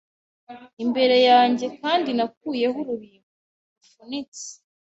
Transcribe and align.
imbere 0.83 1.15
yanjyeKandi 1.27 2.09
nakuyeho 2.17 2.77
urubingo 2.81 3.31
rufunitse 3.77 4.45